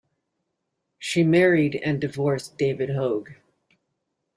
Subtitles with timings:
[0.97, 3.35] She married and divorced David Hoag.